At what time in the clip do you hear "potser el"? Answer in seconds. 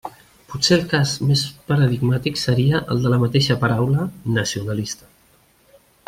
0.51-0.85